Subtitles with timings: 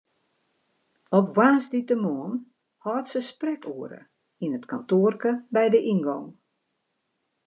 [1.17, 2.33] Op woansdeitemoarn
[2.85, 3.99] hâldt se sprekoere
[4.43, 6.27] yn it kantoarke by de yngong.